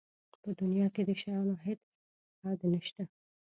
[0.41, 1.81] په دنیا کې د شیانو هېڅ
[2.43, 3.03] حد نشته.